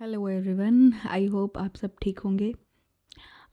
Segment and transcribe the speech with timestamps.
[0.00, 2.52] Hello everyone I hope आप सब ठीक होंगे।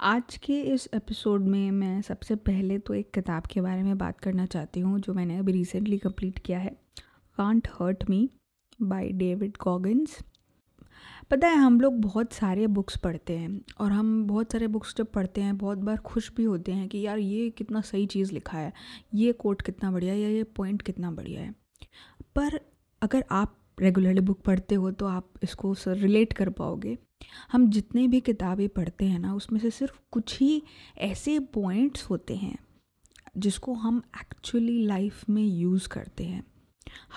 [0.01, 4.19] आज के इस एपिसोड में मैं सबसे पहले तो एक किताब के बारे में बात
[4.19, 6.69] करना चाहती हूँ, जो मैंने अभी रिसेंटली कंप्लीट किया है।
[7.37, 8.29] Can't hurt me
[8.81, 10.19] by David Goggins
[11.31, 15.11] पता है, हम लोग बहुत सारे बुक्स पढ़ते हैं और हम बहुत सारे बुक्स जब
[15.11, 18.57] पढ़ते हैं, बहुत बार खुश भी होते हैं कि यार ये कितना सही चीज़ लिखा
[18.57, 18.71] है,
[19.13, 21.53] ये कोट कितना बढ़िया है या ये पॉइंट कितना बढ़िया है।
[22.35, 22.59] पर
[23.01, 26.97] अगर आप रेगुलरली बुक पढ़ते हो तो आप इसको रिलेट कर पाओगे।
[27.51, 30.61] हम जितने भी किताबें पढ़ते हैं ना, उसमें से सिर्फ़ कुछ ही
[30.97, 32.57] ऐसे पॉइंट्स होते हैं,
[33.37, 36.43] जिसको हम एक्चुअली लाइफ में यूज़ करते हैं।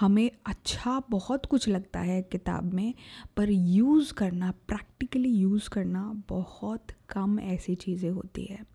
[0.00, 2.94] हमें अच्छा बहुत कुछ लगता है किताब में,
[3.36, 8.66] पर यूज़ करना प्रैक्टिकली यूज़ करना बहुत कम ऐसी चीज़ें होती है।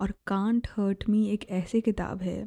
[0.00, 2.46] और कांट हर्ट मी एक ऐसी किताब है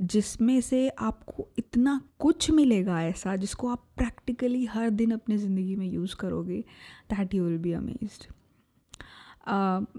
[0.00, 5.86] जिसमें से आपको इतना कुछ मिलेगा ऐसा जिसको आप प्रैक्टिकली हर दिन अपने ज़िंदगी में
[5.86, 6.60] यूज़ करोगे
[7.10, 8.26] that you will be amazed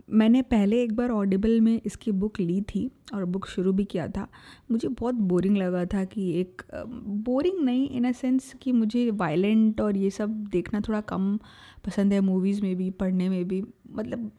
[0.09, 4.07] मैंने पहले एक बार ऑडिबल में इसकी बुक ली थी और बुक शुरू भी किया
[4.07, 4.27] था।
[4.71, 6.62] मुझे बहुत बोरिंग लगा था कि एक
[7.07, 11.38] बोरिंग नहीं इन अ सेंस कि मुझे वायलेंट और ये सब देखना थोड़ा कम
[11.85, 14.32] पसंद है मूवीज़ में भी, पढ़ने में भी मतलब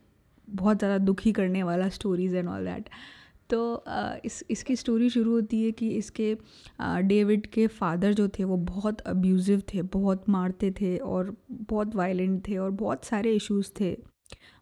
[0.51, 2.89] बहुत ज़्यादा दुखी करने वाला स्टोरीज़ एंड ऑल दैट
[3.51, 3.85] तो
[4.25, 6.35] इस, इसकी स्टोरी शुरू होती है कि इसके
[7.05, 12.47] डेविड के फादर जो थे वो बहुत अब्यूज़िव थे, बहुत मारते थे और बहुत वायलेंट
[12.49, 13.97] थे और बहुत सारे इश्यूज़ थे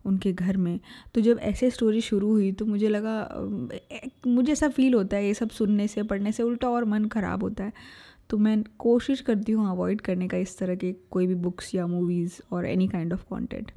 [0.05, 0.78] उनके घर में।
[1.14, 3.16] तो जब ऐसे स्टोरी शुरू हुई तो मुझे लगा
[4.27, 7.42] मुझे ऐसा फील होता है ये सब सुनने से, पढ़ने से उल्टा और मन ख़राब
[7.42, 7.72] होता है।
[8.31, 11.86] तो मैं कोशिश करती हूँ अवॉइड करने का इस तरह के कोई भी बुक्स या
[11.86, 13.70] मूवीज़ और एनी काइंड ऑफ़ कंटेंट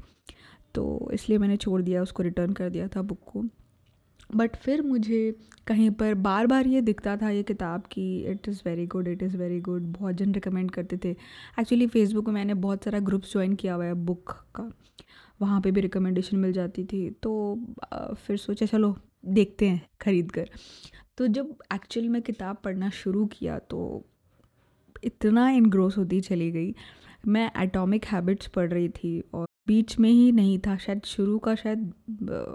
[0.75, 3.43] तो इसलिए मैंने छोड़ दिया, उसको रिटर्न कर दिया था बुक को।
[4.31, 5.33] बट फिर मुझे
[5.67, 9.23] कहीं पर बार बार ये दिखता था, ये किताब कि it is very good it
[9.23, 11.09] is very good बहुत जन रिकमेंड करते थे।
[11.59, 14.71] एक्चुअली फ़ेसबुक में मैंने बहुत सारा ग्रुप्स ज्वाइन किया हुआ है बुक का।
[15.41, 17.57] वहाँ पे भी रिकमेंडेशन मिल जाती थी। तो
[18.17, 18.95] फिर सोचा चलो
[19.27, 20.49] देखते हैं ख़रीद कर
[21.17, 23.79] तो जब एक्चुअल में किताब पढ़ना शुरू किया तो
[25.03, 26.73] इतना इनग्रोस होती चली गई।
[27.23, 31.55] मैं एटॉमिक हैबिट्स पढ़ रही थी और बीच में ही नहीं था, शायद शुरू का
[31.55, 31.91] शायद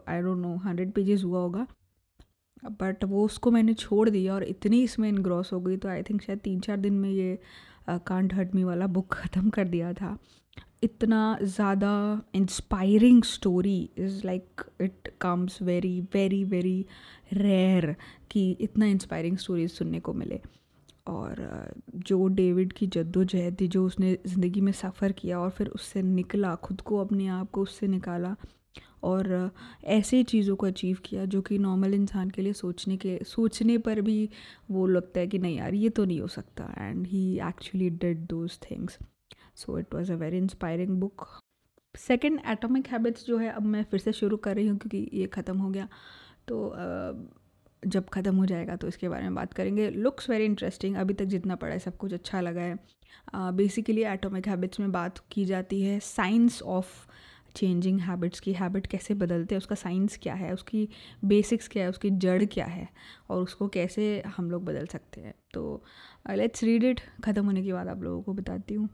[0.09, 1.67] I don't know hundred pages हुआ होगा।
[2.81, 6.23] बट वो उसको मैंने छोड़ दिया और इतनी इसमें इनग्रॉस हो गई तो आई थिंक
[6.23, 7.39] शायद तीन चार दिन में ये
[7.89, 10.17] कांट हट मी वाला बुक ख़त्म कर दिया था।
[10.83, 16.85] इतना ज़्यादा inspiring story is like it comes very very very
[17.33, 17.95] rare
[18.31, 20.41] कि इतना इंस्पायरिंग स्टोरीज सुनने को मिले।
[21.07, 26.03] और जो डेविड की जद्दोजहद थी, जो उसने ज़िंदगी में सफ़र किया और फिर उससे
[26.03, 28.35] निकला, खुद को अपने आप को उससे निकाला
[29.03, 29.51] और
[29.87, 34.01] ऐसे चीज़ों को अचीव किया जो कि नॉर्मल इंसान के लिए सोचने के, सोचने पर
[34.01, 34.29] भी
[34.71, 38.27] वो लगता है कि नहीं यार, ये तो नहीं हो सकता and he actually did
[38.27, 38.99] those things.
[39.57, 41.27] So it was a very inspiring book.
[41.95, 45.27] Second atomic habits जो है, अब मैं फिर से शुरू कर रही हूँ क्योंकि ये
[45.27, 45.89] ख़त्म हो गया।
[46.49, 46.59] तो
[47.87, 51.25] जब ख़त्म हो जाएगा तो इसके बारे में बात करेंगे। लुक्स वेरी इंटरेस्टिंग अभी तक
[51.27, 52.79] जितना पढ़ा है, सब कुछ अच्छा लगा है।
[53.53, 57.07] बेसिकली एटॉमिक हैबिट्स में बात की जाती है। साइंस ऑफ़
[57.57, 60.89] चेंजिंग हैबिट्स की हैबिट कैसे बदलते हैं, उसका साइंस क्या है, उसकी
[61.25, 62.89] बेसिक्स क्या है, उसकी जड़ क्या है,
[63.31, 65.83] और उसको कैसे हम लोग बदल सकते हैं। तो
[66.31, 68.89] लेट्स रीड इट ख़त्म होने के बाद आप लोगों को बताती हूँ।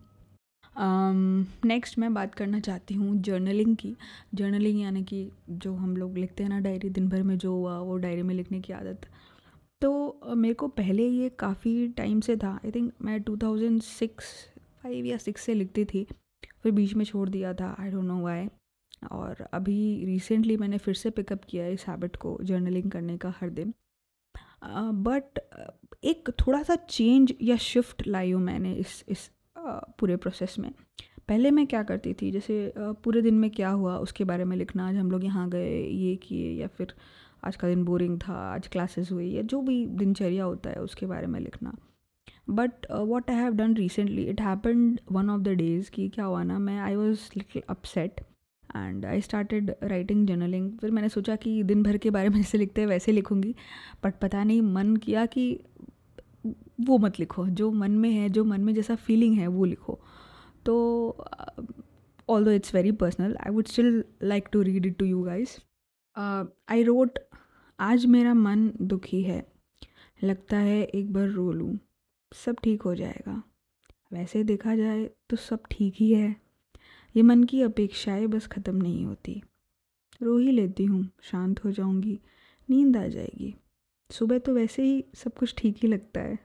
[0.79, 3.97] नेक्स्ट um, मैं बात करना चाहती हूँ जर्नलिंग की।
[4.35, 7.79] जर्नलिंग यानी कि जो हम लोग लिखते हैं ना डायरी दिन भर में जो हुआ
[7.79, 9.07] वो डायरी में लिखने की आदत।
[9.81, 14.21] तो मेरे को पहले ये काफ़ी टाइम से था। आई थिंक मैं 2006
[14.83, 16.07] फाइव या सिक्स से लिखती थी।
[16.63, 18.49] फिर बीच में छोड़ दिया था। आई डोंट नो वाई
[19.13, 23.51] और अभी रिसेंटली मैंने फिर से पिकअप किया इस हैबिट को जर्नलिंग करने का हर
[23.51, 23.75] दिन।
[24.65, 29.31] बट uh, एक थोड़ा सा चेंज या शिफ्ट लाई हूँ मैंने इस इस
[29.63, 30.71] पूरे प्रोसेस में।
[31.29, 34.89] पहले मैं क्या करती थी, जैसे पूरे दिन में क्या हुआ, उसके बारे में लिखना
[34.89, 36.93] आज हम लोग यहाँ गए, ये किए, या फिर
[37.45, 41.07] आज का दिन बोरिंग था, आज क्लासेस हुई, या जो भी दिनचर्या होता है, उसके
[41.07, 41.75] बारे में लिखना।
[42.51, 46.43] But what I have done recently it happened one of the days कि क्या हुआ
[46.43, 48.21] ना, मैं I was little upset
[48.77, 52.59] and I started writing journaling फिर मैंने सोचा कि दिन भर के बारे में जैसे
[52.59, 53.55] लिखते हैं, वैसे लिखूँगी
[54.05, 55.59] बट पता नहीं, मन किया कि
[56.45, 59.99] वो मत लिखो, जो मन में है, जो मन में जैसा फीलिंग है, वो लिखो।
[60.67, 61.27] तो
[62.45, 65.57] although it's very personal I would still like to read it to you guys
[66.17, 67.19] I wrote
[67.79, 69.45] आज मेरा मन दुखी है,
[70.21, 71.79] लगता है एक बार रो लूँ,
[72.33, 73.43] सब ठीक हो जाएगा।
[74.13, 76.37] वैसे देखा जाए तो सब ठीक ही है।
[77.15, 79.43] ये मन की अपेक्षाएँ बस ख़त्म नहीं होती।
[80.21, 82.19] रो ही लेती हूँ, शांत हो जाऊँगी,
[82.69, 83.55] नींद आ जाएगी।
[84.13, 86.39] सुबह तो वैसे ही सब कुछ ठीक ही लगता है।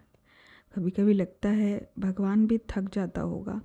[0.76, 3.62] कभी कभी लगता है भगवान भी थक जाता होगा,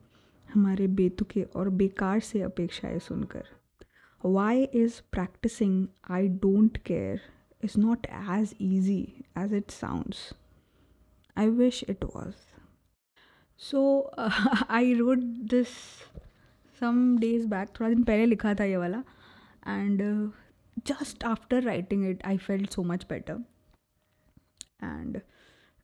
[0.49, 3.45] हमारे बेतुके और बेकार से अपेक्षाएँ सुनकर।
[4.25, 7.21] Why is practicing I don't care
[7.65, 9.03] is not as easy
[9.39, 10.33] as it sounds
[11.37, 12.35] I wish it was
[13.61, 13.83] so
[14.71, 15.69] I wrote this
[16.81, 19.03] some days back थोड़ा दिन पहले लिखा था ये वाला
[19.69, 20.03] and
[20.87, 23.45] just after writing it I felt so much better
[24.83, 25.21] and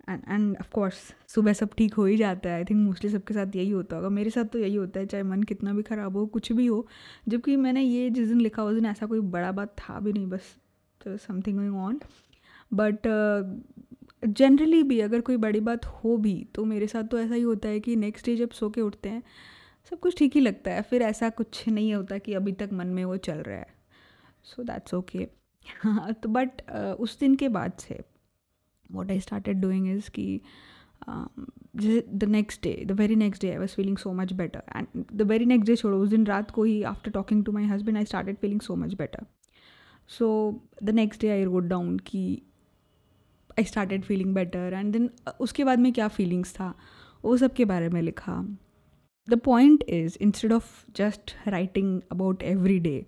[0.08, 0.94] and and of course
[1.28, 4.08] सुबह सब ठीक हो ही जाता है। आई थिंक मोस्टली सबके साथ यही होता होगा।
[4.10, 6.86] मेरे साथ तो यही होता है चाहे मन कितना भी ख़राब हो कुछ भी हो।
[7.28, 10.26] जबकि मैंने ये जिस दिन लिखा उस दिन ऐसा कोई बड़ा बात था भी नहीं
[10.26, 10.56] बस
[11.00, 12.00] something going on
[12.72, 13.06] but
[14.24, 17.68] generally भी अगर कोई बड़ी बात हो भी तो मेरे साथ तो ऐसा ही होता
[17.68, 19.22] है कि नेक्स्ट डे जब सो के उठते हैं
[19.90, 22.86] सब कुछ ठीक ही लगता है। फिर ऐसा कुछ नहीं होता कि अभी तक मन
[22.86, 23.66] में वो चल रहा है।
[24.44, 25.24] सो दैट्स ओके
[25.86, 28.00] तो बट uh, उस दिन के बाद से
[28.92, 30.42] what I started doing is की
[32.14, 35.22] the next day the very next day I was feeling so much better and the
[35.22, 38.04] very next day छोड़ो, उस दिन रात को ही after talking to my husband I
[38.04, 39.26] started feeling so much better
[40.08, 42.42] so the next day I wrote down की
[43.52, 45.10] I started feeling better and then
[45.40, 46.74] उसके बाद में क्या फीलिंग्स था?
[47.24, 48.56] वो सब के बारे में लिखा।
[49.28, 53.06] The point is instead of just writing about every day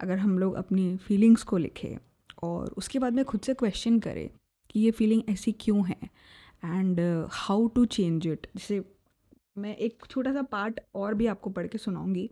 [0.00, 1.98] अगर हम लोग अपनी फीलिंग्स को लिखें
[2.42, 4.30] और उसके बाद में खुद से क्वेश्चन करें
[4.70, 5.98] कि ये फीलिंग ऐसी क्यों है?
[6.64, 7.00] And
[7.32, 8.82] how to change it जैसे
[9.58, 12.30] मैं एक छोटा सा पार्ट और भी आपको पढ़ के सुनाऊँगी।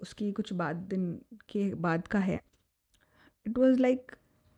[0.00, 1.12] उसकी कुछ बाद दिन
[1.48, 2.40] के बाद का है।
[3.46, 4.12] इट वॉज़ लाइक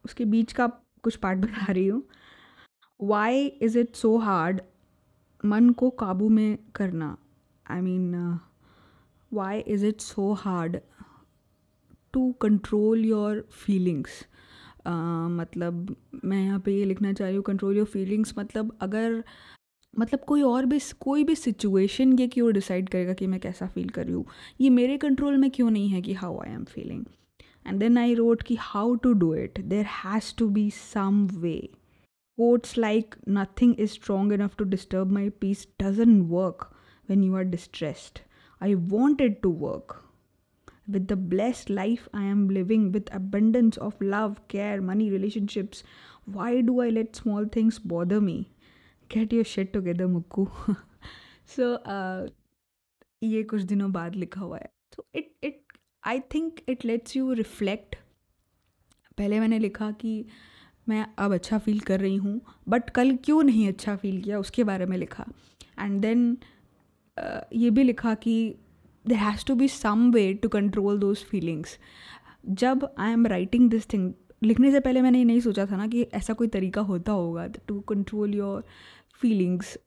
[0.04, 0.66] उसके बीच का
[1.02, 2.02] कुछ पार्ट बता रही हूँ।
[3.00, 4.60] Why is it so hard
[5.44, 7.16] मन को काबू में करना।
[7.66, 8.38] I mean
[9.32, 10.78] why is it so hard
[12.12, 14.26] to control your feelings
[14.86, 19.24] मतलब मैं यहाँ पे ये लिखना चाह रही हूँ कंट्रोल योर फीलिंग्स मतलब अगर
[19.98, 23.88] मतलब कोई और भी, कोई भी सिचुएशन ये क्यों डिसाइड करेगा कि मैं कैसा फील
[23.88, 24.24] कर रही हूँ?
[24.60, 27.04] ये मेरे कंट्रोल में क्यों नहीं है कि how I am feeling
[27.66, 31.56] and then I wrote कि how to do it there has to be some way
[32.38, 36.70] quotes like nothing is strong enough to disturb my peace doesn't work
[37.10, 38.18] when you are distressed
[38.62, 40.00] I want wanted to work
[40.88, 45.82] with the blessed life I am living with abundance of love, care, money, relationships,
[46.24, 48.50] why do I let small things bother me?
[49.10, 50.48] Get your shit together, Mukku.
[51.46, 52.28] so, uh,
[53.22, 55.60] ये कुछ दिनों बाद लिखा हुआ है तो it it
[56.06, 57.96] I think it lets you reflect
[59.18, 60.24] पहले मैंने लिखा कि
[60.88, 64.64] मैं अब अच्छा फील कर रही हूँ बट कल क्यों नहीं अच्छा फील किया उसके
[64.64, 65.26] बारे में लिखा
[65.78, 66.36] एंड देन
[67.16, 68.34] uh, ये भी लिखा कि
[69.08, 71.78] there has to be some way to control those feelings
[72.48, 74.12] जब I am writing this thing
[74.42, 77.46] लिखने से पहले मैंने ये नहीं सोचा था ना कि ऐसा कोई तरीका होता होगा
[77.46, 78.64] टू कंट्रोल योर
[79.20, 79.78] फीलिंग्स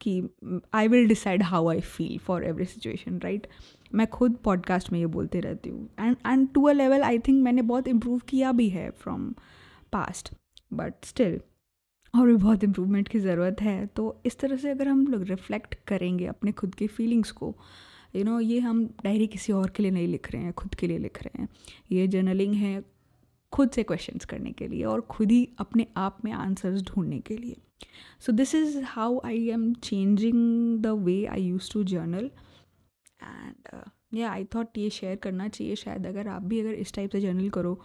[0.00, 0.30] कि
[0.74, 3.46] I will decide how I feel for every situation right
[3.94, 7.42] मैं खुद पॉडकास्ट में ये बोलते रहती हूँ। And and to a level I think
[7.44, 9.30] मैंने बहुत इम्प्रूव किया भी है फ्रॉम
[9.92, 10.34] पास्ट
[10.72, 11.40] बट स्टिल
[12.14, 15.74] और भी बहुत इम्प्रूवमेंट की ज़रूरत है। तो इस तरह से अगर हम लोग रिफ्लेक्ट
[15.86, 17.54] करेंगे अपने खुद के फीलिंग्स को
[18.16, 20.86] यू नो ये हम डायरी किसी और के लिए नहीं लिख रहे हैं खुद के
[20.86, 21.48] लिए लिख रहे हैं।
[21.92, 22.84] ये जर्नलिंग है
[23.52, 27.36] खुद से क्वेश्चंस करने के लिए और खुद ही अपने आप में आंसर्स ढूँढने के
[27.36, 27.56] लिए।
[28.20, 32.30] So this is how I am changing the way I use to journal
[33.22, 33.82] and
[34.14, 37.20] या आई थॉट ये शेयर करना चाहिए शायद अगर आप भी अगर इस टाइप से
[37.20, 37.80] जर्नल करो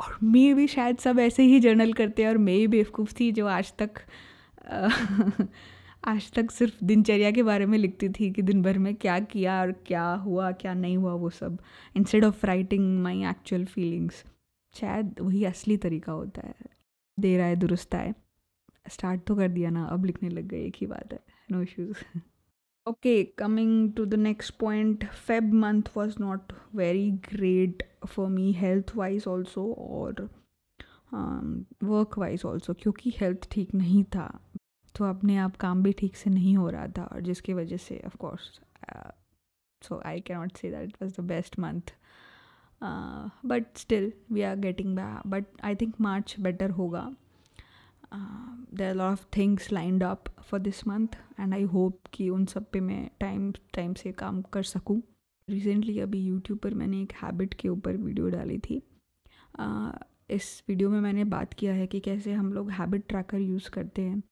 [0.00, 3.32] और मे भी शायद सब ऐसे ही जर्नल करते हैं और मैं भी बेवकूफ़ थी
[3.32, 3.90] जो आज तक
[4.72, 5.46] uh,
[6.08, 9.58] आज तक सिर्फ़ दिनचर्या के बारे में लिखती थी कि दिन भर में क्या किया
[9.60, 11.58] और क्या हुआ, क्या नहीं हुआ वो सब
[11.96, 14.24] instead of writing my actual feelings
[14.74, 16.54] शायद वही असली तरीका होता है।
[17.18, 18.14] दे रहा है, दुरुस्त आए
[18.86, 22.04] स्टार्ट तो कर दिया ना, अब लिखने लग गए, एक ही बात है। No issues
[22.86, 28.96] okay coming to the next point Feb month was not very great for me health
[28.96, 30.28] wise also और
[31.84, 34.26] वर्क वाइज ऑल्सो क्योंकि हेल्थ ठीक नहीं था।
[34.98, 38.00] तो अपने आप काम भी ठीक से नहीं हो रहा था और जिसकी वजह से
[38.06, 38.60] of course
[39.82, 41.92] so I can not say that it was the best month
[43.46, 47.10] but still we are getting back but I think March better होगा.
[48.12, 52.70] There lot of things lined up for this month and I hope कि उन सब
[52.70, 55.00] पे मैं time time से काम कर सकूँ.
[55.48, 58.82] रिसेंटली अभी यूट्यूब पर मैंने एक हैबिट के ऊपर वीडियो डाली थी.
[59.60, 59.92] Uh,
[60.30, 64.02] इस वीडियो में मैंने बात किया है कि कैसे हम लोग हैबिट ट्रैकर यूज़ करते
[64.02, 64.22] हैं.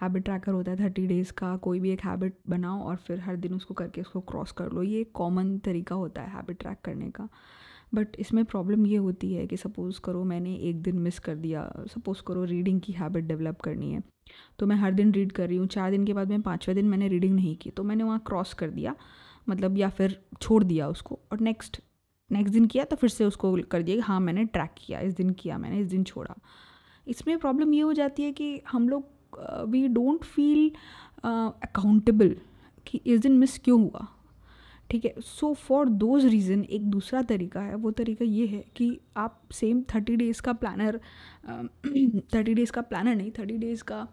[0.00, 3.36] हैबिट ट्रैकर होता है थर्टी डेज़ का, कोई भी एक हैबिट बनाओ और फिर हर
[3.36, 6.80] दिन उसको करके उसको क्रॉस कर लो। ये एक कॉमन तरीका होता है हैबिट ट्रैक
[6.84, 7.28] करने का।
[7.94, 11.70] बट इसमें प्रॉब्लम ये होती है कि सपोज़ करो मैंने एक दिन मिस कर दिया,
[11.88, 14.02] सपोज़ करो रीडिंग की हैबिट डेवलप करनी है
[14.58, 16.86] तो मैं हर दिन रीड कर रही हूँ, चार दिन के बाद मैं पाँचवें दिन
[16.86, 18.94] मैंने रीडिंग नहीं की तो मैंने वहाँ क्रॉस कर दिया
[19.48, 21.80] मतलब या फिर छोड़ दिया उसको और नेक्स्ट
[22.30, 25.14] नेक्स्ट दिन किया तो फिर से उसको कर दिया कि हाँ मैंने ट्रैक किया, इस
[25.14, 26.34] दिन किया मैंने, इस दिन छोड़ा।
[27.06, 29.08] इसमें प्रॉब्लम ये हो जाती है कि हम लोग
[29.68, 30.68] वी डोंट फील
[31.24, 32.36] अकाउंटेबल
[32.86, 34.06] कि इस दिन मिस क्यों हुआ?
[34.90, 35.14] ठीक है?
[35.20, 39.82] सो फॉर दोज रीज़न एक दूसरा तरीका है, वो तरीका ये है कि आप सेम
[39.94, 41.00] थर्टी डेज़ का प्लानर
[42.34, 44.06] थर्टी डेज़ का प्लानर नहीं थर्टी डेज़ का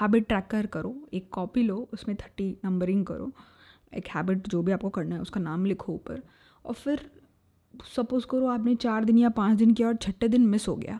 [0.00, 3.32] हैबिट ट्रैकर करो, एक कॉपी लो, उसमें थर्टी नंबरिंग करो,
[3.92, 6.22] एक हैबिट जो भी आपको करना है, उसका नाम लिखो ऊपर,
[6.64, 7.10] और फिर
[7.86, 10.98] सपोज़ करो आपने चार दिन या पाँच दिन किया और छठे दिन मिस हो गया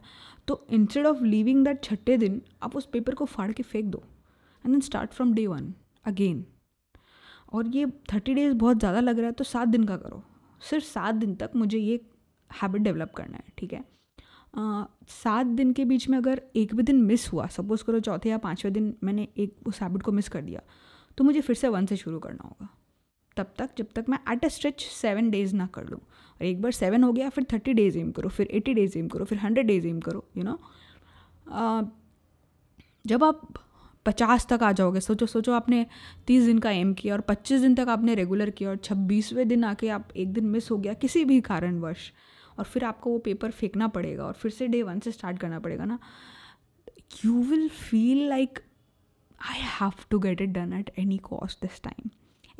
[0.48, 4.02] तो इंस्टेड ऑफ़ लिविंग दैट छठे दिन, आप उस पेपर को फाड़ के फेंक दो
[4.64, 5.72] and then start from day one
[6.04, 6.44] again
[7.52, 10.22] और ये थर्टी डेज़ बहुत ज़्यादा लग रहा है तो सात दिन का करो।
[10.60, 12.00] सिर्फ़ सात दिन तक मुझे ये
[12.50, 13.84] हैबिट डेवलप करना है, ठीक है?
[14.54, 18.38] सात दिन के बीच में अगर एक भी दिन मिस हुआ सपोज़ करो चौथे या
[18.38, 20.62] पाँचवें दिन मैंने एक उस हैबिट को मिस कर दिया
[21.18, 22.68] तो मुझे फिर से वन से शुरू करना होगा।
[23.36, 26.60] तब तक, जब तक मैं at a stretch seven days ना कर लूँ। और एक
[26.62, 29.38] बार सेवन हो गया, फिर थर्टी डेज़ एम करो, फिर एटी डेज़ एम करो, फिर
[29.38, 30.58] हंड्रेड डेज़ एम करो यू नो
[33.04, 33.40] जब आप
[34.06, 35.86] पचास तक आ जाओगे, सोचो सोचो, आपने
[36.26, 39.64] तीस दिन का एम किया और पच्चीस दिन तक आपने रेगुलर किया और छब्बीसवें दिन
[39.64, 42.12] आके आप एक दिन मिस हो गया किसी भी कारणवश,
[42.58, 45.58] और फिर आपको वो पेपर फेंकना पड़ेगा और फिर से डे वन से स्टार्ट करना
[45.58, 45.98] पड़ेगा ना
[47.24, 48.58] you will feel like
[49.50, 52.10] I have to get it done at any cost this time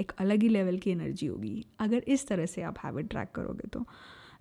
[0.01, 3.69] एक अलग ही लेवल की एनर्जी होगी, अगर इस तरह से आप हैबिट ट्रैक करोगे
[3.69, 3.85] तो।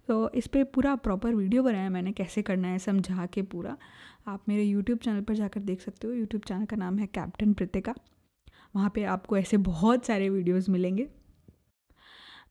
[0.08, 3.77] तो इस पर पूरा प्रॉपर वीडियो बनाया मैंने, कैसे करना है समझा के पूरा।
[4.27, 7.53] आप मेरे यूट्यूब चैनल पर जाकर देख सकते हो। यूट्यूब चैनल का नाम है कैप्टन
[7.53, 7.93] प्रत्येका
[8.75, 11.08] वहाँ पे आपको ऐसे बहुत सारे वीडियोस मिलेंगे।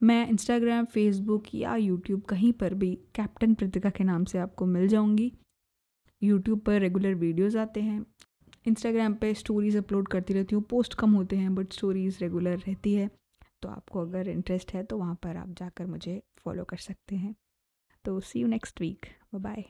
[0.03, 4.87] मैं इंस्टाग्राम फेसबुक या यूट्यूब कहीं पर भी कैप्टन प्रतिका के नाम से आपको मिल
[4.87, 5.31] जाऊँगी।
[6.21, 8.05] यूट्यूब पर रेगुलर वीडियोज़ आते हैं।
[8.65, 12.93] इंस्टाग्राम पे स्टोरीज़ अपलोड करती रहती हूँ। पोस्ट कम होते हैं बट स्टोरीज़ रेगुलर रहती
[12.93, 13.09] है।
[13.61, 17.35] तो आपको अगर इंटरेस्ट है तो वहाँ पर आप जाकर मुझे फॉलो कर सकते हैं।
[18.05, 19.63] तो see you next week bye